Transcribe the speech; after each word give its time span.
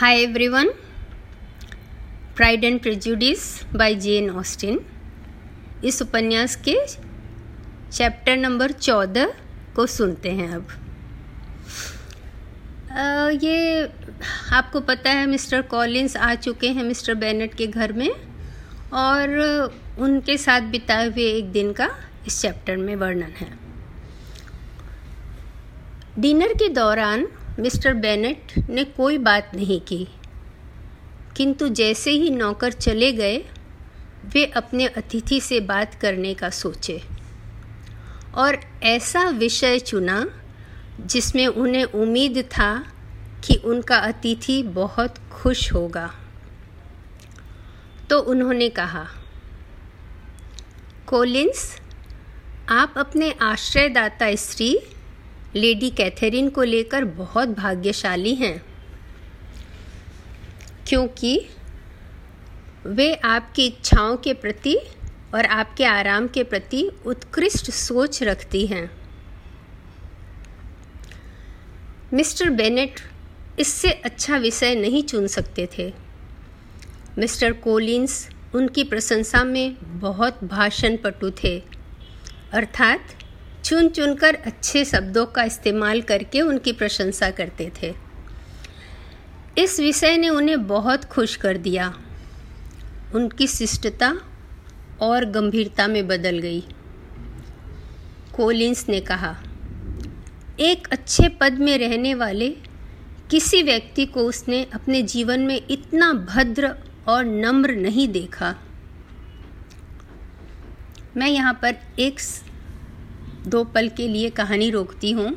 Hi 0.00 0.16
everyone. 0.24 0.68
Pride 2.36 2.64
and 2.66 2.80
Prejudice 2.82 3.46
by 3.78 3.94
Jane 3.94 4.28
Austen 4.30 4.78
इस 5.84 6.00
उपन्यास 6.02 6.54
के 6.68 6.74
चैप्टर 6.86 8.36
नंबर 8.36 8.72
चौदह 8.72 9.32
को 9.76 9.86
सुनते 9.86 10.30
हैं 10.30 10.48
अब। 10.54 10.68
आ, 12.90 13.28
ये 13.44 13.82
आपको 14.52 14.80
पता 14.80 15.10
है 15.10 15.26
मिस्टर 15.26 15.62
कॉलिंस 15.62 16.16
आ 16.16 16.34
चुके 16.34 16.68
हैं 16.68 16.84
मिस्टर 16.84 17.14
बेनेट 17.14 17.54
के 17.54 17.66
घर 17.66 17.92
में 17.92 18.10
और 19.02 19.34
उनके 19.98 20.36
साथ 20.38 20.70
बिताए 20.76 21.08
हुए 21.08 21.26
एक 21.32 21.50
दिन 21.52 21.72
का 21.72 21.90
इस 22.26 22.40
चैप्टर 22.42 22.76
में 22.76 22.94
वर्णन 22.96 23.32
है। 23.40 23.50
डिनर 26.18 26.54
के 26.54 26.68
दौरान 26.68 27.28
मिस्टर 27.58 27.94
बेनेट 27.94 28.68
ने 28.70 28.84
कोई 28.84 29.18
बात 29.18 29.50
नहीं 29.54 29.80
की। 29.80 30.08
किंतु 31.36 31.68
जैसे 31.68 32.10
ही 32.10 32.30
नौकर 32.30 32.72
चले 32.72 33.12
गए, 33.12 33.38
वे 34.26 34.44
अपने 34.44 34.86
अतिथि 34.86 35.40
से 35.40 35.60
बात 35.60 35.94
करने 35.94 36.34
का 36.34 36.50
सोचे। 36.50 37.02
और 38.34 38.60
ऐसा 38.82 39.28
विषय 39.28 39.78
चुना, 39.78 40.42
जिसमें 41.00 41.46
उन्हें 41.46 41.84
उम्मीद 41.84 42.38
था 42.38 42.92
कि 43.44 43.54
उनका 43.54 43.96
अतिथि 43.96 44.62
बहुत 44.62 45.14
खुश 45.32 45.72
होगा। 45.72 46.14
तो 48.10 48.20
उन्होंने 48.20 48.68
कहा 48.68 49.06
कोलिंस 51.06 51.80
आप 52.68 52.94
अपने 52.96 53.34
आश्रयदाता 53.42 54.34
स्त्री 54.34 54.78
लेडी 55.56 55.90
कैथरीन 55.90 56.48
को 56.48 56.62
लेकर 56.62 57.04
बहुत 57.04 57.48
भाग्यशाली 57.48 58.34
हैं, 58.34 58.60
क्योंकि 60.88 61.38
वे 62.86 63.14
आपकी 63.14 63.66
इच्छाओं 63.66 64.16
के 64.16 64.32
प्रति 64.34 64.76
और 65.34 65.46
आपके 65.46 65.84
आराम 65.84 66.26
के 66.26 66.42
प्रति 66.44 66.82
उत्कृष्ट 67.06 67.70
सोच 67.70 68.22
रखती 68.22 68.66
हैं। 68.66 68.90
मिस्टर 72.12 72.50
बेनेट 72.50 73.00
इससे 73.58 73.90
अच्छा 73.90 74.36
विषय 74.36 74.74
नहीं 74.74 75.02
चुन 75.02 75.26
सकते 75.26 75.68
थे। 75.78 75.92
मिस्टर 77.18 77.52
कोलिंस 77.52 78.28
उनकी 78.54 78.84
प्रशंसा 78.84 79.42
में 79.44 79.76
बहुत 80.00 80.44
भाषण 80.44 80.96
पटु 80.96 81.30
थे, 81.42 81.58
अर्थात 82.52 83.14
चुन 83.64 83.88
चुनकर 83.88 84.34
अच्छे 84.34 84.84
शब्दों 84.84 85.24
का 85.26 85.42
इस्तेमाल 85.44 86.00
करके 86.02 86.40
उनकी 86.40 86.72
प्रशंसा 86.72 87.30
करते 87.30 87.70
थे। 87.82 87.94
इस 89.58 89.80
विषय 89.80 90.16
ने 90.16 90.28
उन्हें 90.28 90.66
बहुत 90.66 91.04
खुश 91.04 91.36
कर 91.36 91.56
दिया। 91.56 91.92
उनकी 93.14 93.46
शिष्टता 93.46 94.14
और 95.00 95.24
गंभीरता 95.24 95.86
में 95.86 96.06
बदल 96.08 96.38
गई। 96.38 96.60
कोलिंस 98.34 98.88
ने 98.88 99.00
कहा, 99.00 99.36
एक 100.60 100.88
अच्छे 100.88 101.28
पद 101.28 101.58
में 101.58 101.76
रहने 101.78 102.14
वाले 102.14 102.48
किसी 103.30 103.62
व्यक्ति 103.62 104.06
को 104.06 104.20
उसने 104.20 104.66
अपने 104.74 105.02
जीवन 105.02 105.40
में 105.40 105.60
इतना 105.70 106.12
भद्र 106.12 106.74
और 107.08 107.24
नम्र 107.24 107.74
नहीं 107.76 108.08
देखा। 108.08 108.54
मैं 111.16 111.28
यहाँ 111.28 111.52
पर 111.62 111.76
एक 111.98 112.20
दो 113.48 113.62
पल 113.64 113.88
के 113.88 114.08
लिए 114.08 114.30
कहानी 114.30 114.70
रोकती 114.70 115.10
हूँ 115.10 115.30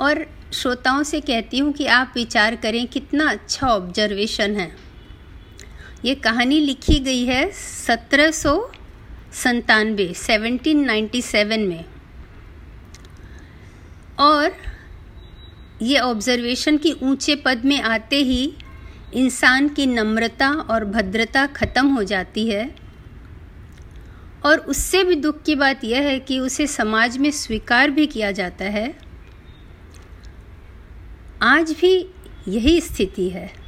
और 0.00 0.24
श्रोताओं 0.52 1.02
से 1.02 1.20
कहती 1.20 1.58
हूँ 1.58 1.72
कि 1.72 1.86
आप 1.88 2.12
विचार 2.16 2.56
करें 2.56 2.86
कितना 2.86 3.28
अच्छा 3.30 3.68
ऑब्जर्वेशन 3.68 4.56
है। 4.56 4.70
ये 6.04 6.14
कहानी 6.14 6.60
लिखी 6.60 6.98
गई 7.00 7.24
है 7.24 7.50
सत्रह 7.52 8.30
सौ 8.30 8.56
संतानवे 9.34 10.12
सेवनटीन 10.16 10.84
नाइन्टी 10.84 11.22
सेवन 11.22 11.60
में। 11.60 11.84
और 14.20 14.52
ये 15.82 15.98
ऑब्जर्वेशन 15.98 16.76
की 16.76 16.92
ऊँचे 17.02 17.36
पद 17.36 17.64
में 17.64 17.80
आते 17.80 18.16
ही 18.16 18.52
इंसान 19.14 19.68
की 19.68 19.86
नम्रता 19.86 20.50
और 20.70 20.84
भद्रता 20.84 21.46
खत्म 21.46 21.86
हो 21.86 22.02
जाती 22.04 22.48
है। 22.48 22.64
और 24.44 24.58
उससे 24.58 25.04
भी 25.04 25.14
दुख 25.14 25.42
की 25.42 25.54
बात 25.54 25.84
यह 25.84 26.00
है 26.00 26.20
कि 26.20 26.38
उसे 26.38 26.66
समाज 26.66 27.18
में 27.18 27.30
स्वीकार 27.30 27.90
भी 27.90 28.06
किया 28.06 28.32
जाता 28.32 28.64
है। 28.64 28.98
आज 31.42 31.72
भी 31.72 32.14
यही 32.48 32.80
स्थिति 32.80 33.28
है। 33.28 33.62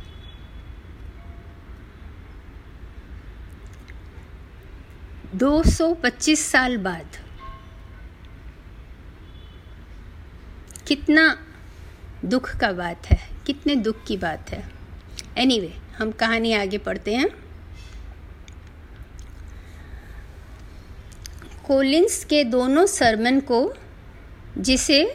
दो 5.35 5.63
सौ 5.63 5.95
पच्चीस 5.95 6.47
साल 6.51 6.77
बाद 6.77 7.07
कितना 10.89 11.47
दुख 12.25 12.57
का 12.57 12.73
बात 12.73 13.07
है 13.07 13.29
कितने 13.47 13.77
दुख 13.77 14.05
की 14.05 14.17
बात 14.17 14.51
है। 14.51 14.71
एनीवे 15.39 15.67
anyway, 15.67 16.03
हम 16.03 16.11
कहानी 16.11 16.53
आगे 16.53 16.79
पढ़ते 16.79 17.15
हैं। 17.15 17.44
कोलिंस 21.67 22.25
के 22.25 22.45
दोनों 22.45 22.87
सरमन 22.87 23.41
को, 23.41 23.75
जिसे 24.59 25.15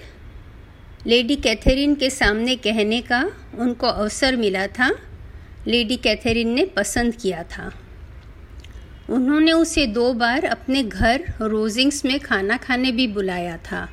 लेडी 1.07 1.35
कैथरीन 1.35 1.95
के 1.95 2.09
सामने 2.09 2.55
कहने 2.55 3.01
का 3.01 3.31
उनको 3.59 3.87
अवसर 3.87 4.35
मिला 4.35 4.67
था, 4.67 4.95
लेडी 5.67 5.95
कैथरीन 5.95 6.49
ने 6.49 6.65
पसंद 6.65 7.15
किया 7.15 7.43
था। 7.43 7.73
उन्होंने 9.09 9.51
उसे 9.51 9.87
दो 9.87 10.13
बार 10.13 10.45
अपने 10.45 10.83
घर 10.83 11.23
रोजिंग्स 11.41 12.05
में 12.05 12.19
खाना 12.19 12.57
खाने 12.57 12.91
भी 12.91 13.07
बुलाया 13.07 13.57
था। 13.57 13.89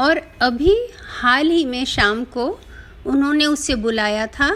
और 0.00 0.22
अभी 0.42 0.88
हाल 1.20 1.50
ही 1.50 1.64
में 1.64 1.84
शाम 1.84 2.24
को 2.24 2.60
उन्होंने 3.06 3.46
उसे 3.46 3.74
बुलाया 3.74 4.26
था 4.26 4.54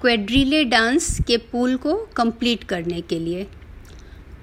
क्वेड्रीले 0.00 0.64
डांस 0.64 1.18
के 1.26 1.36
पूल 1.36 1.76
को 1.76 1.94
कंप्लीट 1.96 2.64
करने 2.64 3.00
के 3.00 3.18
लिए। 3.18 3.46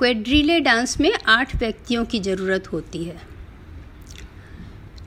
क्वेड्रीले 0.02 0.60
डांस 0.60 1.00
में 1.00 1.12
आठ 1.28 1.56
व्यक्तियों 1.56 2.04
की 2.06 2.20
ज़रूरत 2.20 2.72
होती 2.72 3.04
है। 3.04 3.16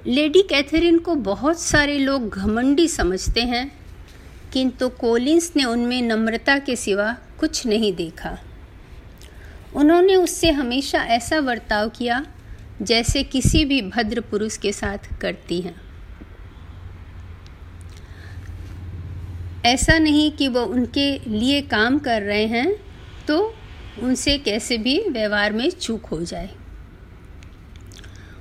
लेडी 0.06 0.42
कैथरीन 0.42 0.98
को 0.98 1.14
बहुत 1.14 1.60
सारे 1.60 1.98
लोग 1.98 2.28
घमंडी 2.30 2.86
समझते 2.88 3.42
हैं, 3.42 3.70
किंतु 4.52 4.88
कोलिंस 4.88 5.50
ने 5.56 5.64
उनमें 5.64 6.00
नम्रता 6.02 6.56
के 6.58 6.76
सिवा 6.76 7.10
कुछ 7.40 7.66
नहीं 7.66 7.92
देखा। 7.92 8.36
उन्होंने 9.74 10.16
उससे 10.16 10.50
हमेशा 10.50 11.02
ऐसा 11.08 11.40
बर्ताव 11.40 11.88
किया, 11.88 12.24
जैसे 12.82 13.22
किसी 13.24 13.64
भी 13.64 13.80
भद्र 13.82 14.20
पुरुष 14.20 14.56
के 14.56 14.72
साथ 14.72 15.12
करती 15.20 15.60
हैं। 15.60 15.74
ऐसा 19.64 19.98
नहीं 19.98 20.30
कि 20.30 20.48
वो 20.48 20.64
उनके 20.68 21.10
लिए 21.28 21.60
काम 21.66 21.98
कर 21.98 22.22
रहे 22.22 22.46
हैं 22.46 22.72
तो 23.28 23.54
उनसे 24.02 24.38
कैसे 24.38 24.78
भी 24.78 25.08
व्यवहार 25.08 25.52
में 25.52 25.70
चूक 25.70 26.06
हो 26.06 26.22
जाए। 26.22 26.50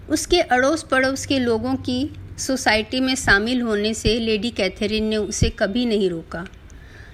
उसके 0.09 0.41
अड़ोस 0.41 0.83
पड़ोस 0.83 1.25
के 1.25 1.39
लोगों 1.39 1.75
की 1.75 2.13
सोसाइटी 2.37 2.99
में 2.99 3.15
शामिल 3.15 3.61
होने 3.61 3.93
से 3.93 4.19
लेडी 4.19 4.49
कैथरीन 4.49 5.03
ने 5.03 5.17
उसे 5.17 5.49
कभी 5.49 5.85
नहीं 5.85 6.09
रोका। 6.09 6.47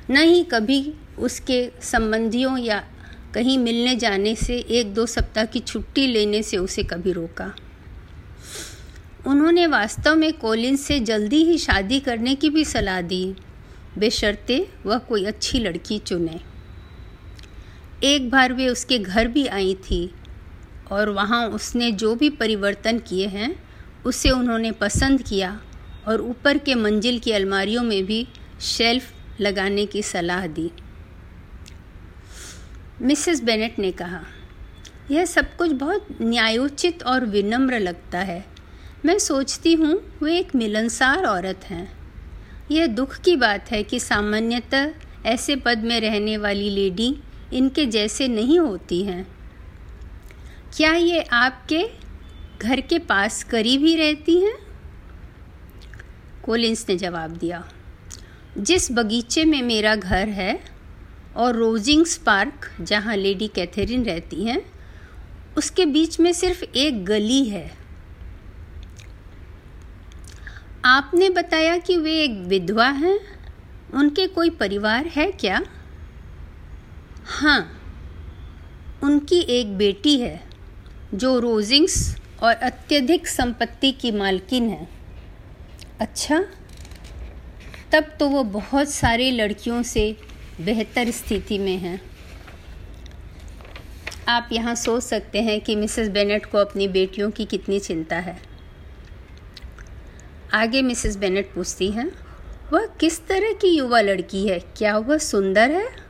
न 0.10 0.18
ही 0.18 0.44
कभी 0.44 0.94
उसके 1.20 1.72
संबंधियों 1.82 2.58
या 2.58 2.84
कहीं 3.34 3.58
मिलने 3.58 3.96
जाने 3.96 4.36
से 4.36 4.58
एक 4.58 4.94
दो 4.94 5.06
सप्ताह 5.06 5.46
की 5.46 5.60
छुट्टी 5.60 6.08
लेने 6.08 6.44
से 6.44 6.58
उसे 6.58 6.84
कभी 6.84 7.12
रोका। 7.12 7.56
उन्होंने 9.28 9.68
वास्तव 9.68 10.16
में 10.16 10.34
कोलिन 10.34 10.76
से 10.76 11.00
जल्दी 11.00 11.44
ही 11.44 11.58
शादी 11.58 12.00
करने 12.00 12.36
की 12.36 12.50
भी 12.50 12.66
सलाह 12.66 13.02
दी। 13.02 13.36
बेशर्ते 13.98 14.70
वह 14.86 14.98
कोई 14.98 15.26
अच्छी 15.26 15.60
लड़की 15.60 16.00
चुने। 16.00 16.49
एक 18.04 18.30
बार 18.30 18.54
वे 18.54 18.68
उसके 18.68 19.00
घर 19.00 19.28
भी 19.28 19.46
आई 19.48 19.74
थी 19.76 20.12
और 20.92 21.10
वहाँ 21.10 21.48
उसने 21.48 21.92
जो 21.92 22.16
भी 22.16 22.30
परिवर्तन 22.30 23.00
किए 23.00 23.28
हैं, 23.28 23.64
उसे 24.06 24.30
उन्होंने 24.30 24.72
पसंद 24.72 25.22
किया 25.22 25.60
और 26.08 26.22
ऊपर 26.22 26.58
के 26.58 26.76
मंजिल 26.76 27.20
की 27.20 27.32
अलमारियों 27.32 27.84
में 27.84 28.06
भी 28.06 28.28
शेल्फ 28.62 29.12
लगाने 29.42 29.86
की 29.86 30.04
सलाह 30.04 30.48
दी। 30.48 30.72
मिसेस 33.02 33.44
बेनेट 33.44 33.80
ने 33.80 33.92
कहा, 33.92 34.22
यह 35.12 35.26
सब 35.26 35.56
कुछ 35.56 35.72
बहुत 35.72 36.08
न्यायोचित 36.22 37.04
और 37.04 37.26
विनम्र 37.26 37.80
लगता 37.80 38.20
है। 38.20 38.46
मैं 39.06 39.20
सोचती 39.20 39.74
हूँ 39.74 40.02
वे 40.24 40.38
एक 40.40 40.56
मिलनसार 40.56 41.26
औरत 41.26 41.66
हैं। 41.66 41.88
यह 42.72 42.88
दुख 42.88 43.18
की 43.18 43.36
बात 43.36 43.72
है 43.72 43.84
कि 43.84 44.00
सामान्यतः 44.00 44.92
ऐसे 45.26 45.56
पद 45.56 45.78
में 45.78 46.00
रहने 46.02 46.38
वाली 46.38 46.70
लेडी 46.70 47.16
इनके 47.54 47.86
जैसे 47.86 48.28
नहीं 48.28 48.60
होती 48.60 49.02
हैं। 49.04 49.28
क्या 50.78 50.94
ये 50.94 51.22
आपके 51.22 51.86
घर 52.62 52.82
के 52.82 53.00
पास 53.00 53.44
करीब 53.44 53.82
ही 53.82 53.96
रहती 53.96 54.40
हैं? 54.40 54.58
कोलिंस 56.44 56.86
ने 56.90 56.96
जवाब 56.96 57.32
दिया, 57.32 57.70
जिस 58.58 58.92
बगीचे 58.92 59.46
में 59.46 59.62
मेरा 59.62 59.96
घर 59.96 60.30
है 60.30 60.60
और 61.36 61.56
रोजिंग्स 61.56 62.18
पार्क 62.18 62.70
जहाँ 62.82 63.16
लेडी 63.16 63.48
कैथरीन 63.48 64.06
रहती 64.06 64.44
हैं, 64.44 64.62
उसके 65.58 65.86
बीच 65.86 66.20
में 66.20 66.34
सिर्फ़ 66.34 66.64
एक 66.64 67.06
गली 67.06 67.44
है। 67.46 67.72
आपने 70.86 71.30
बताया 71.30 71.78
कि 71.78 71.98
वे 71.98 72.24
एक 72.24 72.38
विधवा 72.48 72.88
हैं। 72.88 73.20
उनके 73.94 74.28
कोई 74.28 74.50
परिवार 74.50 75.08
है 75.08 75.32
क्या? 75.32 75.62
हाँ 77.30 77.60
उनकी 79.04 79.40
एक 79.40 79.78
बेटी 79.78 80.16
है, 80.20 80.40
जो 81.14 81.40
रोजिंग्स 81.40 82.16
और 82.44 82.54
अत्यधिक 82.54 83.28
संपत्ति 83.28 83.92
की 83.92 84.12
मालकिन 84.12 84.70
है। 84.70 84.88
अच्छा 86.00 86.44
तब 87.92 88.12
तो 88.20 88.28
वो 88.30 88.44
बहुत 88.44 88.90
सारी 88.90 89.30
लड़कियों 89.32 89.82
से 89.84 90.16
बेहतर 90.62 91.12
स्थिति 91.12 91.58
में 91.58 91.78
हैं। 91.78 92.02
आप 94.28 94.50
यहाँ 94.52 94.76
सोच 94.76 95.04
सकते 95.04 95.42
हैं 95.42 95.60
कि 95.62 95.76
मिसेस 95.76 96.10
बेनेट 96.10 96.46
को 96.46 96.58
अपनी 96.58 96.88
बेटियों 96.88 97.32
की 97.32 97.46
कितनी 97.46 97.80
चिंता 97.80 98.16
है। 98.16 98.38
आगे 100.54 100.82
मिसेस 100.82 101.16
बेनेट 101.16 101.54
पूछती 101.54 101.92
हैं, 101.92 102.12
वह 102.74 102.86
किस 103.00 103.26
तरह 103.28 103.54
की 103.54 103.68
युवा 103.68 104.02
लड़की 104.02 104.48
है? 104.48 104.60
क्या 104.78 104.98
वह 104.98 105.18
सुंदर 105.18 105.72
है? 105.72 106.09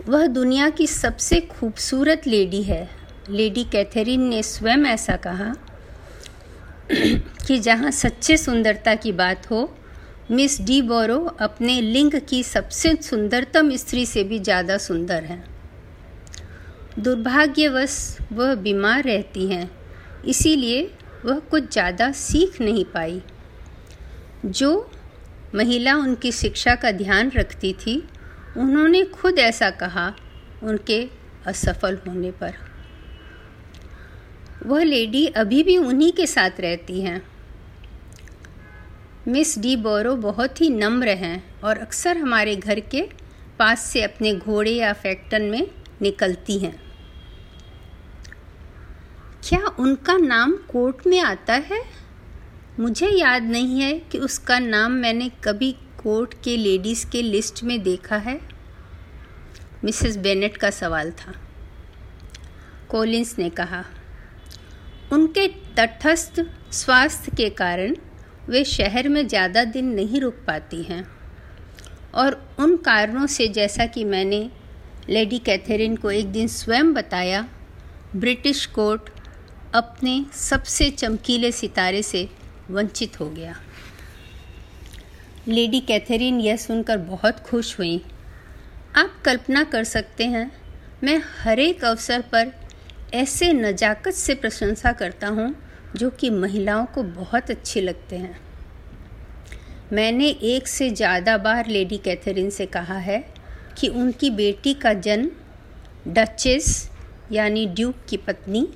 वह 0.00 0.26
दुनिया 0.26 0.68
की 0.70 0.86
सबसे 0.86 1.40
खूबसूरत 1.40 2.26
लेडी 2.26 2.62
है। 2.62 2.88
लेडी 3.30 3.64
कैथरीन 3.64 4.22
ने 4.22 4.42
स्वयं 4.42 4.84
ऐसा 4.86 5.16
कहा 5.16 5.54
कि 7.46 7.58
जहाँ 7.58 7.90
सच्चे 7.90 8.36
सुंदरता 8.36 8.94
की 8.94 9.12
बात 9.12 9.50
हो, 9.50 9.70
मिस 10.30 10.60
डी 10.60 10.80
बोरो 10.82 11.18
अपने 11.40 11.80
लिंग 11.80 12.12
की 12.28 12.42
सबसे 12.42 12.94
सुंदरतम 13.02 13.74
स्त्री 13.76 14.04
से 14.06 14.24
भी 14.24 14.38
ज़्यादा 14.38 14.76
सुंदर 14.78 15.24
हैं। 15.24 15.44
दुर्भाग्यवश 16.98 17.96
वह 18.32 18.54
बीमार 18.54 19.02
रहती 19.04 19.46
हैं, 19.46 19.70
इसीलिए 20.26 20.90
वह 21.24 21.38
कुछ 21.40 21.72
ज़्यादा 21.72 22.10
सीख 22.12 22.60
नहीं 22.60 22.84
पाई। 22.84 23.20
जो 24.46 24.90
महिला 25.54 25.94
उनकी 25.96 26.32
शिक्षा 26.32 26.74
का 26.74 26.90
ध्यान 26.92 27.30
रखती 27.30 27.72
थी 27.72 28.02
उन्होंने 28.58 29.04
खुद 29.04 29.38
ऐसा 29.38 29.70
कहा, 29.70 30.14
उनके 30.62 31.10
असफल 31.46 31.98
होने 32.08 32.30
पर। 32.30 32.54
वह 34.66 34.82
लेडी 34.82 35.26
अभी 35.26 35.62
भी 35.62 35.76
उन्हीं 35.76 36.12
के 36.12 36.26
साथ 36.26 36.50
रहती 36.60 37.00
हैं। 37.00 37.28
मिस 39.28 39.58
डी 39.58 39.76
बोरो 39.76 40.16
बहुत 40.16 40.60
ही 40.60 40.70
नम्र 40.70 41.08
हैं 41.08 41.60
और 41.60 41.78
अक्सर 41.78 42.16
हमारे 42.16 42.56
घर 42.56 42.80
के 42.80 43.02
पास 43.58 43.80
से 43.80 44.02
अपने 44.02 44.34
घोड़े 44.34 44.70
या 44.70 44.92
फैक्टन 44.92 45.42
में 45.42 45.70
निकलती 46.02 46.58
हैं। 46.58 46.82
क्या 49.48 49.66
उनका 49.78 50.16
नाम 50.16 50.52
कोर्ट 50.52 51.06
में 51.06 51.20
आता 51.20 51.54
है? 51.54 51.82
मुझे 52.80 53.08
याद 53.08 53.42
नहीं 53.42 53.80
है 53.80 53.98
कि 53.98 54.18
उसका 54.18 54.58
नाम 54.58 54.92
मैंने 54.92 55.30
कभी 55.44 55.76
कोर्ट 55.98 56.34
के 56.44 56.56
लेडीज़ 56.56 57.06
के 57.06 57.22
लिस्ट 57.22 57.62
में 57.64 57.82
देखा 57.82 58.16
है? 58.16 58.40
मिसेस 59.84 60.16
बेनेट 60.16 60.56
का 60.56 60.70
सवाल 60.70 61.10
था। 61.10 61.34
कोलिंस 62.88 63.38
ने 63.38 63.48
कहा, 63.50 63.84
उनके 65.12 65.46
तटस्थ 65.76 66.40
स्वास्थ्य 66.72 67.32
के 67.36 67.48
कारण 67.50 67.96
वे 68.48 68.64
शहर 68.64 69.08
में 69.08 69.26
ज़्यादा 69.28 69.64
दिन 69.64 69.88
नहीं 69.94 70.20
रुक 70.20 70.34
पाती 70.46 70.82
हैं। 70.82 71.04
और 72.14 72.40
उन 72.58 72.76
कारणों 72.76 73.26
से 73.26 73.48
जैसा 73.48 73.86
कि 73.86 74.04
मैंने 74.04 74.50
लेडी 75.08 75.38
कैथरीन 75.38 75.96
को 75.96 76.10
एक 76.10 76.32
दिन 76.32 76.48
स्वयं 76.48 76.92
बताया, 76.94 77.46
ब्रिटिश 78.16 78.66
कोर्ट 78.66 79.10
अपने 79.74 80.24
सबसे 80.32 80.90
चमकीले 80.90 81.52
सितारे 81.52 82.02
से 82.02 82.28
वंचित 82.70 83.20
हो 83.20 83.30
गया। 83.30 83.56
लेडी 85.48 85.78
कैथरीन 85.80 86.40
यह 86.40 86.56
सुनकर 86.56 86.98
बहुत 86.98 87.38
खुश 87.40 87.78
हुई। 87.78 88.00
आप 88.96 89.12
कल्पना 89.24 89.62
कर 89.64 89.84
सकते 89.84 90.24
हैं, 90.24 90.50
मैं 91.04 91.20
हर 91.38 91.58
एक 91.58 91.84
अवसर 91.84 92.24
पर 92.32 92.52
ऐसे 93.14 93.52
नज़ाकत 93.52 94.14
से 94.14 94.34
प्रशंसा 94.34 94.92
करता 94.92 95.28
हूँ, 95.28 95.54
जो 95.96 96.10
कि 96.10 96.30
महिलाओं 96.30 96.84
को 96.86 97.02
बहुत 97.02 97.50
अच्छे 97.50 97.80
लगते 97.80 98.16
हैं। 98.16 98.38
मैंने 99.92 100.28
एक 100.28 100.68
से 100.68 100.90
ज़्यादा 100.90 101.36
बार 101.38 101.66
लेडी 101.66 101.98
कैथरीन 101.98 102.50
से 102.50 102.66
कहा 102.66 102.98
है 102.98 103.24
कि 103.78 103.88
उनकी 103.88 104.30
बेटी 104.30 104.74
का 104.74 104.92
जन्म 104.94 105.30
डचेस, 106.12 106.90
यानी 107.32 107.66
ड्यूक 107.66 108.06
की 108.08 108.16
पत्नी, 108.16 108.68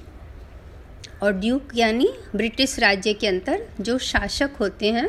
और 1.22 1.32
ड्यूक 1.32 1.76
यानी 1.76 2.08
ब्रिटिश 2.36 2.78
राज्य 2.78 3.12
के 3.14 3.26
अंदर 3.26 3.66
जो 3.80 3.98
शासक 3.98 4.56
होते 4.60 4.90
हैं 4.92 5.08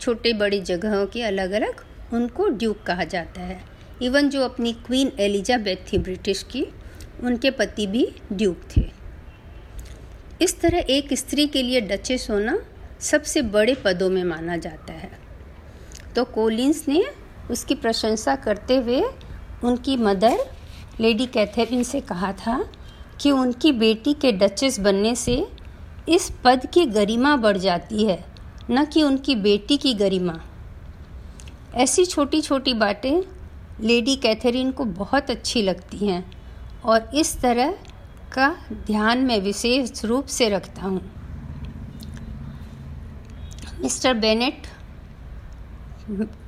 छोटे 0.00 0.32
बड़ी 0.32 0.60
जगहों 0.60 1.06
के 1.06 1.22
अलग 1.22 1.50
अलग 1.50 1.84
उनको 2.12 2.48
ड्यूक 2.48 2.82
कहा 2.82 3.04
जाता 3.04 3.40
है। 3.40 3.60
इवन 4.02 4.28
जो 4.28 4.42
अपनी 4.42 4.72
क्वीन 4.72 5.12
एलिजाबेथ 5.20 5.92
थी 5.92 5.98
ब्रिटिश 5.98 6.42
की, 6.42 6.66
उनके 7.24 7.50
पति 7.50 7.86
भी 7.86 8.06
ड्यूक 8.32 8.60
थे। 8.76 8.84
इस 10.42 10.60
तरह 10.60 10.84
एक 10.90 11.14
स्त्री 11.14 11.46
के 11.46 11.62
लिए 11.62 11.80
डचेस 11.80 12.26
होना 12.30 12.58
सबसे 13.00 13.42
बड़े 13.42 13.74
पदों 13.74 14.10
में 14.10 14.24
माना 14.24 14.56
जाता 14.56 14.92
है। 14.92 15.10
तो 16.16 16.24
कोलिंस 16.24 16.84
ने 16.88 17.04
उसकी 17.50 17.74
प्रशंसा 17.74 18.36
करते 18.36 18.76
हुए 18.76 19.02
उनकी 19.64 19.96
मदर, 19.96 20.38
लेडी 21.00 21.26
कैथरीन 21.26 21.82
से 21.82 22.00
कहा 22.00 22.32
था 22.32 22.70
कि 23.20 23.30
उनकी 23.30 23.72
बेटी 23.72 24.14
के 24.14 24.32
डचेस 24.32 24.80
बनने 24.80 25.14
से 25.14 25.46
इस 26.08 26.30
पद 26.44 26.66
की 26.66 26.86
गरिमा 26.86 27.36
बढ़ 27.36 27.56
जाती 27.56 28.04
है। 28.04 28.24
न 28.70 28.84
कि 28.84 29.02
उनकी 29.02 29.34
बेटी 29.36 29.76
की 29.76 29.92
गरिमा। 29.94 30.38
ऐसी 31.74 32.04
छोटी 32.04 32.40
छोटी 32.40 32.74
बातें 32.74 33.22
लेडी 33.80 34.16
कैथरीन 34.16 34.70
को 34.70 34.84
बहुत 34.84 35.30
अच्छी 35.30 35.62
लगती 35.62 36.06
हैं 36.06 36.24
और 36.84 37.10
इस 37.14 37.40
तरह 37.40 37.70
का 38.32 38.48
ध्यान 38.86 39.18
मैं 39.18 39.40
विशेष 39.40 40.04
रूप 40.04 40.26
से 40.26 40.48
रखता 40.48 40.82
हूँ। 40.82 41.00
मिस्टर 43.80 44.14
बेनेट, 44.14 44.66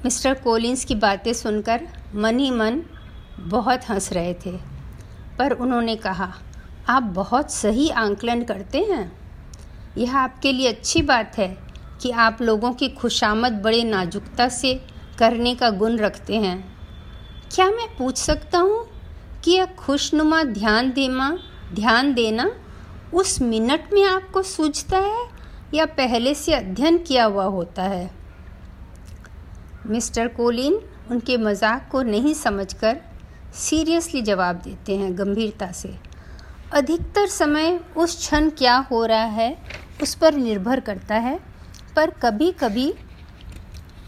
मिस्टर 0.04 0.34
कोलिंस 0.34 0.84
की 0.84 0.94
बातें 0.96 1.32
सुनकर 1.32 1.86
मन 2.14 2.38
ही 2.38 2.50
मन 2.50 2.82
बहुत 3.40 3.88
हंस 3.88 4.12
रहे 4.12 4.34
थे, 4.34 4.56
पर 5.38 5.52
उन्होंने 5.52 5.96
कहा, 5.96 6.32
आप 6.88 7.02
बहुत 7.02 7.50
सही 7.52 7.88
आंकलन 7.90 8.42
करते 8.44 8.78
हैं। 8.82 9.10
यह 9.98 10.16
आपके 10.16 10.52
लिए 10.52 10.68
अच्छी 10.68 11.02
बात 11.02 11.38
है 11.38 11.48
कि 12.00 12.10
आप 12.10 12.42
लोगों 12.42 12.72
की 12.72 12.88
खुशामद 12.88 13.52
बड़े 13.52 13.82
नाजुकता 13.84 14.48
से 14.48 14.74
करने 15.18 15.54
का 15.54 15.70
गुण 15.70 15.96
रखते 15.96 16.36
हैं। 16.36 16.58
क्या 17.54 17.70
मैं 17.70 17.86
पूछ 17.96 18.16
सकता 18.16 18.58
हूँ 18.58 18.86
कि 19.44 19.50
यह 19.50 19.66
खुशनुमा 19.78 20.42
ध्यान 20.44 20.90
देना 20.90 21.38
ध्यान 21.74 22.12
देना 22.14 22.50
उस 23.14 23.40
मिनट 23.42 23.92
में 23.92 24.02
आपको 24.04 24.42
सूझता 24.42 24.98
है 24.98 25.26
या 25.74 25.86
पहले 25.86 26.34
से 26.34 26.54
अध्ययन 26.54 26.98
किया 26.98 27.24
हुआ 27.24 27.44
होता 27.44 27.82
है? 27.82 28.10
मिस्टर 29.86 30.28
कोलिन 30.28 30.80
उनके 31.10 31.36
मज़ाक 31.36 31.88
को 31.92 32.02
नहीं 32.02 32.34
समझकर 32.34 32.96
सीरियसली 33.54 34.22
जवाब 34.22 34.56
देते 34.56 34.96
हैं 34.96 35.16
गंभीरता 35.18 35.70
से। 35.72 35.94
अधिकतर 36.72 37.26
समय 37.26 37.80
उस 37.96 38.16
क्षण 38.16 38.50
क्या 38.50 38.76
हो 38.90 39.04
रहा 39.06 39.24
है 39.24 39.56
उस 40.02 40.14
पर 40.14 40.34
निर्भर 40.34 40.80
करता 40.80 41.14
है 41.14 41.38
पर 41.96 42.10
कभी 42.10 42.50
कभी 42.52 42.92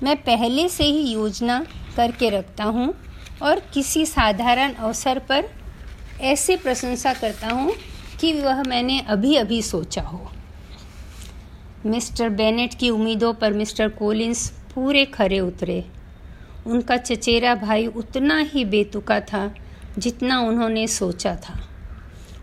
मैं 0.03 0.17
पहले 0.17 0.69
से 0.69 0.85
ही 0.85 1.13
योजना 1.13 1.67
करके 1.97 2.31
रखता 2.31 2.65
हूँ 2.65 2.95
और 3.43 3.61
किसी 3.75 4.07
साधारण 4.07 4.73
अवसर 4.73 5.19
पर 5.19 5.45
ऐसे 6.21 6.57
प्रशंसा 6.57 7.13
करता 7.15 7.49
हूँ 7.49 7.75
कि 8.21 8.33
वह 8.41 8.63
मैंने 8.63 9.01
अभी 9.01 9.37
अभी 9.37 9.63
सोचा 9.63 10.03
हो। 10.03 10.31
मिस्टर 11.87 12.29
बेनेट 12.29 12.75
की 12.75 12.91
उम्मीदों 12.91 13.35
पर 13.35 13.53
मिस्टर 13.53 13.89
कोलिंस 13.89 14.49
पूरे 14.75 15.05
खरे 15.05 15.41
उतरे। 15.41 15.85
उनका 16.67 16.97
चचेरा 16.97 17.55
भाई 17.55 17.87
उतना 17.87 18.39
ही 18.39 18.65
बेतुका 18.65 19.21
था 19.21 19.55
जितना 19.99 20.41
उन्होंने 20.41 20.87
सोचा 20.87 21.35
था। 21.37 21.61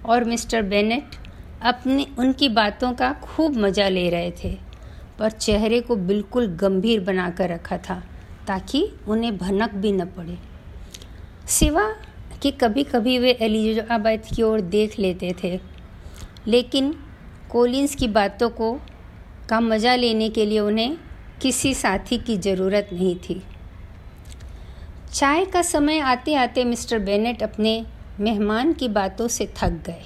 और 0.05 0.23
मिस्टर 0.23 0.61
बेनेट 0.61 1.15
अपनी, 1.61 2.07
उनकी 2.19 2.49
बातों 2.49 2.93
का 2.93 3.13
खूब 3.13 3.57
मज़ा 3.57 3.87
ले 3.89 4.09
रहे 4.09 4.31
थे। 4.43 4.68
पर 5.19 5.31
चेहरे 5.31 5.79
को 5.81 5.95
बिल्कुल 5.95 6.47
गंभीर 6.57 6.99
बनाकर 6.99 7.49
रखा 7.49 7.77
था, 7.79 8.01
ताकि 8.47 8.83
उन्हें 9.07 9.37
भनक 9.37 9.73
भी 9.73 9.91
न 9.91 10.05
पड़े। 10.07 10.37
सिवा 11.49 11.83
कि 12.41 12.51
कभी 12.53 12.83
कभी 12.85 13.17
वे 13.19 13.31
एलिजाबेथ 13.31 14.33
की 14.35 14.41
ओर 14.41 14.61
देख 14.61 14.97
लेते 14.99 15.35
थे, 15.43 15.59
लेकिन 16.47 16.93
कोलिंस 17.51 17.95
की 17.95 18.07
बातों 18.09 18.49
को 18.51 18.73
का 19.49 19.59
मज़ा 19.59 19.95
लेने 19.95 20.29
के 20.29 20.45
लिए 20.45 20.59
उन्हें 20.59 20.97
किसी 21.41 21.73
साथी 21.73 22.17
की 22.17 22.37
ज़रूरत 22.37 22.89
नहीं 22.93 23.15
थी। 23.19 23.41
चाय 25.13 25.45
का 25.45 25.61
समय 25.61 25.99
आते 25.99 26.33
आते 26.35 26.63
मिस्टर 26.65 26.99
बेनेट 26.99 27.43
अपने 27.43 27.85
मेहमान 28.19 28.73
की 28.73 28.87
बातों 28.89 29.27
से 29.27 29.45
थक 29.57 29.81
गए 29.85 30.05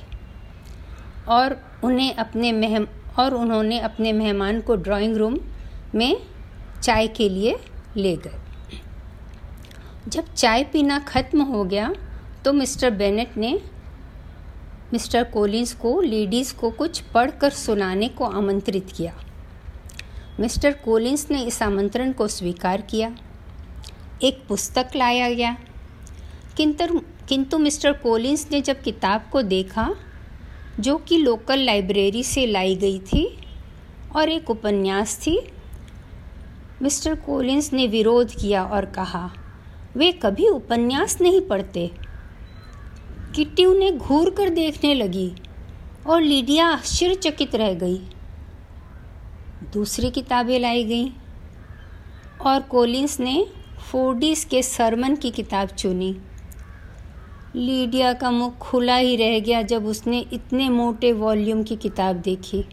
और 1.28 1.60
उन्हें 1.84 2.14
अपने 2.16 2.52
मेहम 2.52 2.88
और 3.20 3.34
उन्होंने 3.34 3.80
अपने 3.80 4.14
मेहमान 4.14 4.62
को 4.62 4.76
ड्राइंग 4.76 5.16
रूम 5.18 5.38
में 5.96 6.18
चाय 6.84 7.08
के 7.08 7.30
लिए 7.30 7.60
ले 7.98 8.16
गए। 8.18 8.40
जब 10.08 10.34
चाय 10.34 10.64
पीना 10.64 11.00
ख़त्म 11.00 11.42
हो 11.42 11.64
गया 11.64 11.94
तो 12.46 12.54
मिस्टर 12.54 12.92
बेनेट 12.92 13.38
ने 13.38 13.60
मिस्टर 14.94 15.24
कोलिंस 15.24 15.74
को, 15.74 16.02
लेडीज़ 16.02 16.54
को 16.56 16.70
कुछ 16.72 17.00
पढ़कर 17.02 17.50
सुनाने 17.50 18.08
को 18.08 18.26
आमंत्रित 18.26 18.88
किया। 18.96 19.14
मिस्टर 20.40 20.72
कोलिंस 20.72 21.28
ने 21.32 21.42
इस 21.44 21.62
आमंत्रण 21.64 22.12
को 22.12 22.28
स्वीकार 22.28 22.82
किया। 22.82 23.16
एक 24.24 24.44
पुस्तक 24.48 24.90
लाया 24.96 25.30
गया। 25.30 25.58
किंतु 26.58 27.00
किंतु 27.30 27.58
मिस्टर 27.58 27.94
कोलिंस 27.94 28.48
ने 28.52 28.62
जब 28.62 28.82
किताब 28.82 29.26
को 29.32 29.42
देखा 29.42 29.96
जो 30.80 30.98
कि 30.98 31.18
लोकल 31.18 31.60
लाइब्रेरी 31.60 32.24
से 32.24 32.46
लाई 32.46 32.76
गई 32.76 33.00
थी 33.00 33.26
और 34.16 34.30
एक 34.30 34.50
उपन्यास 34.50 35.18
थी। 35.18 35.40
मिस्टर 36.82 37.16
कोलिंस 37.16 37.74
ने 37.74 37.88
विरोध 37.88 38.36
किया 38.36 38.64
और 38.64 38.86
कहा, 38.86 39.30
वे 39.98 40.12
कभी 40.12 40.48
उपन्यास 40.48 41.22
नहीं 41.22 41.42
पढ़ते। 41.42 41.92
किट्टी 43.36 43.66
उन्हें 43.66 43.98
घूर 43.98 44.30
कर 44.30 44.50
देखने 44.50 44.94
लगी 44.94 45.32
और 46.08 46.22
लीडिया 46.22 46.68
आश्चर्यचकित 46.68 47.56
रह 47.56 47.74
गई। 47.74 47.98
दूसरी 49.74 50.12
किताबें 50.12 50.60
लाई 50.60 50.84
गईं 50.84 51.10
और 52.42 52.62
कोलिंस 52.62 53.20
ने 53.20 53.46
फोर्डिस 53.92 54.46
के 54.46 54.64
सरमन 54.64 55.16
की 55.16 55.32
किताब 55.32 55.68
चुनी। 55.68 56.16
लीडिया 57.56 58.14
का 58.14 58.32
मुख 58.32 58.58
खुला 58.58 58.96
ही 58.96 59.16
रह 59.16 59.40
गया 59.40 59.62
जब 59.62 59.86
उसने 59.86 60.20
इतने 60.20 60.70
मोटे 60.70 61.14
वॉल्यूम 61.14 61.64
की 61.64 61.76
किताब 61.76 62.16
देखी। 62.16 62.66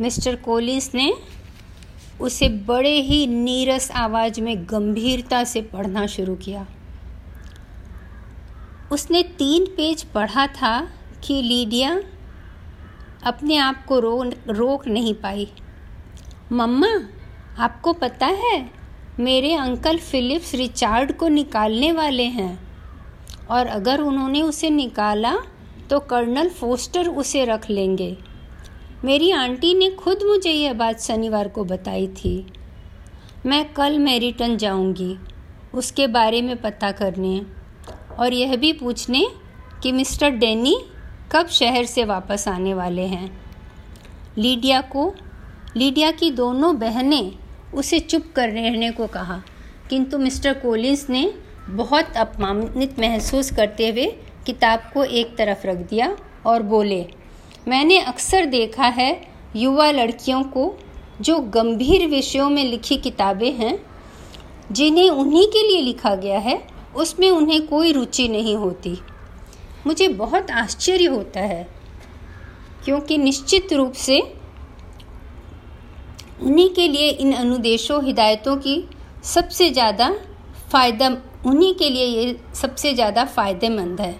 मिस्टर 0.00 0.36
कोलिंस 0.36 0.94
ने 0.94 1.14
उसे 2.20 2.48
बड़े 2.48 3.00
ही 3.00 3.26
नीरस 3.26 3.90
आवाज़ 3.90 4.40
में 4.40 4.64
गंभीरता 4.64 5.44
से 5.44 5.62
पढ़ना 5.62 6.06
शुरू 6.06 6.34
किया। 6.34 6.66
उसने 8.92 9.22
तीन 9.22 9.66
पेज 9.66 10.04
पढ़ा 10.04 10.46
था 10.46 10.88
कि 11.24 11.42
लीडिया 11.42 12.02
अपने 13.24 13.56
आप 13.56 13.86
को 13.86 14.00
रो, 14.00 14.24
रोक 14.48 14.86
नहीं 14.86 15.14
पाई। 15.14 15.52
मम्मा, 16.52 17.08
आपको 17.58 17.92
पता 17.92 18.26
है, 18.26 18.70
मेरे 19.20 19.54
अंकल 19.54 19.98
फिलिप्स 19.98 20.54
रिचार्ड 20.54 21.12
को 21.12 21.28
निकालने 21.28 21.92
वाले 21.92 22.24
हैं। 22.24 22.63
और 23.50 23.66
अगर 23.66 24.00
उन्होंने 24.00 24.42
उसे 24.42 24.70
निकाला 24.70 25.34
तो 25.90 25.98
कर्नल 26.00 26.48
फोस्टर 26.48 27.08
उसे 27.08 27.44
रख 27.44 27.68
लेंगे। 27.70 28.16
मेरी 29.04 29.30
आंटी 29.30 29.74
ने 29.74 29.90
खुद 29.90 30.22
मुझे 30.22 30.50
यह 30.50 30.72
बात 30.72 31.00
शनिवार 31.00 31.48
को 31.48 31.64
बताई 31.64 32.06
थी। 32.06 32.46
मैं 33.46 33.64
कल 33.72 33.98
मैरिटन 33.98 34.56
जाऊँगी, 34.56 35.16
उसके 35.74 36.06
बारे 36.06 36.42
में 36.42 36.56
पता 36.60 36.90
करने। 36.92 37.40
और 38.18 38.32
यह 38.32 38.56
भी 38.56 38.72
पूछने 38.72 39.26
कि 39.82 39.92
मिस्टर 39.92 40.30
डेनी 40.30 40.76
कब 41.32 41.46
शहर 41.46 41.84
से 41.84 42.04
वापस 42.04 42.48
आने 42.48 42.74
वाले 42.74 43.02
हैं। 43.02 43.30
लीडिया 44.38 44.80
को, 44.80 45.14
लीडिया 45.76 46.10
की 46.10 46.30
दोनों 46.30 46.78
बहनें 46.78 47.32
उसे 47.74 47.98
चुप 48.00 48.32
कर 48.36 48.48
रहने 48.48 48.90
को 48.90 49.06
कहा, 49.06 49.42
किंतु 49.90 50.18
मिस्टर 50.18 50.54
कोलिंस 50.54 51.06
ने 51.10 51.34
बहुत 51.68 52.16
अपमानित 52.16 52.98
महसूस 53.00 53.50
करते 53.50 53.88
हुए 53.88 54.06
किताब 54.46 54.90
को 54.94 55.04
एक 55.04 55.36
तरफ़ 55.36 55.66
रख 55.66 55.76
दिया 55.90 56.16
और 56.46 56.62
बोले, 56.62 57.04
मैंने 57.68 57.98
अक्सर 58.00 58.46
देखा 58.46 58.86
है 58.88 59.10
युवा 59.56 59.90
लड़कियों 59.90 60.42
को 60.44 60.74
जो 61.20 61.38
गंभीर 61.54 62.06
विषयों 62.08 62.50
में 62.50 62.64
लिखी 62.64 62.96
किताबें 62.96 63.52
हैं, 63.52 63.78
जिन्हें 64.72 65.08
उन्हीं 65.10 65.46
के 65.46 65.66
लिए 65.68 65.80
लिखा 65.82 66.14
गया 66.14 66.38
है, 66.38 66.60
उसमें 66.96 67.30
उन्हें 67.30 67.66
कोई 67.66 67.92
रुचि 67.92 68.28
नहीं 68.28 68.56
होती। 68.56 68.98
मुझे 69.86 70.08
बहुत 70.10 70.50
आश्चर्य 70.50 71.06
होता 71.06 71.40
है, 71.40 71.66
क्योंकि 72.84 73.18
निश्चित 73.18 73.72
रूप 73.72 73.92
से 73.92 74.20
उन्हीं 76.42 76.68
के 76.70 76.88
लिए 76.88 77.08
इन 77.08 77.32
अनुदेशों, 77.32 78.04
हिदायतों 78.04 78.56
की 78.56 78.82
सबसे 79.24 79.70
ज़्यादा 79.70 80.14
फ़ायदा 80.72 81.16
उन्हीं 81.46 81.74
के 81.74 81.88
लिए 81.90 82.04
ये 82.06 82.36
सबसे 82.54 82.92
ज़्यादा 82.94 83.24
फ़ायदेमंद 83.26 84.00
है। 84.00 84.14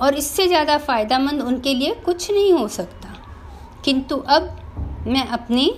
और 0.00 0.14
इससे 0.14 0.46
ज़्यादा 0.48 0.76
फ़ायदेमंद 0.80 1.42
उनके 1.42 1.74
लिए 1.74 1.94
कुछ 2.04 2.30
नहीं 2.30 2.52
हो 2.52 2.66
सकता। 2.68 3.14
किंतु 3.84 4.16
अब 4.28 5.04
मैं 5.06 5.26
अपनी 5.28 5.72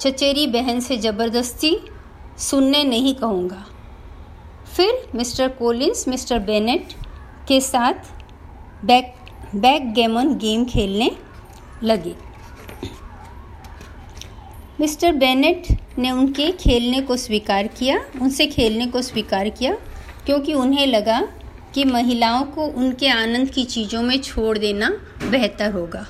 चचेरी 0.00 0.46
बहन 0.46 0.80
से 0.80 0.96
ज़बरदस्ती 0.98 1.76
सुनने 2.40 2.82
नहीं 2.84 3.14
कहूँगा। 3.14 3.64
फिर 4.66 5.08
मिस्टर 5.14 5.48
कोलिंस 5.58 6.04
मिस्टर 6.08 6.38
बेनेट 6.40 6.92
के 7.48 7.60
साथ 7.60 8.12
बैक 8.84 9.14
बैक 9.54 9.92
गेमन 9.94 10.34
गेम 10.38 10.64
खेलने 10.64 11.10
लगे। 11.82 12.14
मिस्टर 14.80 15.12
बेनेट 15.14 15.66
ने 15.98 16.10
उनके 16.10 16.52
खेलने 16.52 17.00
को 17.00 17.16
स्वीकार 17.16 17.66
किया, 17.66 18.04
उनसे 18.22 18.46
खेलने 18.46 18.86
को 18.86 19.02
स्वीकार 19.02 19.48
किया, 19.48 19.74
क्योंकि 20.26 20.54
उन्हें 20.54 20.86
लगा 20.86 21.28
कि 21.74 21.84
महिलाओं 21.84 22.44
को 22.44 22.66
उनके 22.66 23.08
आनंद 23.08 23.50
की 23.50 23.64
चीज़ों 23.64 24.02
में 24.02 24.18
छोड़ 24.18 24.58
देना 24.58 24.88
बेहतर 25.30 25.72
होगा। 25.72 26.06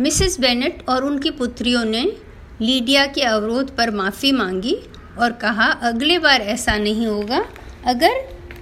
मिसेस 0.00 0.40
बेनेट 0.40 0.88
और 0.88 1.04
उनकी 1.04 1.30
पुत्रियों 1.30 1.84
ने 1.84 2.12
लीडिया 2.60 3.06
के 3.06 3.22
अवरोध 3.22 3.76
पर 3.76 3.90
माफ़ी 3.90 4.32
मांगी 4.32 4.76
और 5.18 5.32
कहा, 5.32 5.64
अगले 5.64 6.18
बार 6.18 6.40
ऐसा 6.40 6.76
नहीं 6.76 7.06
होगा 7.06 7.44
अगर 7.86 8.10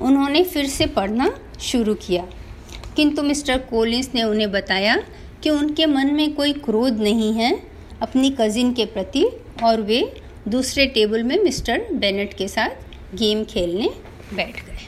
उन्होंने 0.01 0.45
फिर 0.45 0.67
से 0.67 0.87
पढ़ना 0.87 1.39
शुरू 1.61 1.95
किया। 1.95 2.25
किंतु 2.97 3.23
मिस्टर 3.23 3.59
कोलिंस 3.59 4.11
ने 4.15 4.23
उन्हें 4.23 4.51
बताया 4.51 4.97
कि 5.43 5.51
उनके 5.51 5.87
मन 5.87 6.07
में 6.07 6.35
कोई 6.35 6.53
क्रोध 6.53 7.01
नहीं 7.01 7.33
है 7.33 7.68
अपनी 8.03 8.31
कज़िन 8.31 8.73
के 8.73 8.85
प्रति 8.87 9.25
और 9.65 9.81
वे 9.81 10.01
दूसरे 10.49 10.87
टेबल 10.87 11.23
में 11.23 11.37
मिस्टर 11.45 11.87
बेनेट 11.93 12.35
के 12.35 12.49
साथ 12.49 13.17
गेम 13.17 13.45
खेलने 13.45 13.89
बैठ 14.35 14.65
गए। 14.67 14.87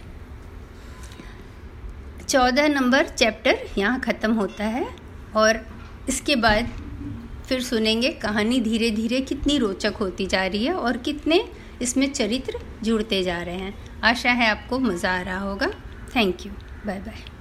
चौदह 2.26 2.68
नंबर 2.68 3.08
चैप्टर 3.08 3.58
यहाँ 3.78 4.00
ख़त्म 4.00 4.32
होता 4.32 4.64
है 4.66 4.86
और 5.36 5.60
इसके 6.08 6.36
बाद 6.36 6.68
फिर 7.48 7.62
सुनेंगे 7.62 8.10
कहानी 8.22 8.60
धीरे 8.60 8.90
धीरे 8.90 9.20
कितनी 9.20 9.58
रोचक 9.58 9.96
होती 10.00 10.26
जा 10.26 10.46
रही 10.46 10.64
है 10.64 10.74
और 10.74 10.96
कितने 10.98 11.44
इसमें 11.82 12.10
चरित्र 12.12 12.60
जुड़ते 12.82 13.22
जा 13.22 13.40
रहे 13.42 13.56
हैं। 13.56 13.74
आशा 14.04 14.30
है 14.32 14.50
आपको 14.50 14.78
मज़ा 14.78 15.18
आ 15.18 15.20
रहा 15.22 15.38
होगा। 15.40 15.68
Thank 16.16 16.46
you 16.46 16.52
bye 16.86 16.98
bye 16.98 17.38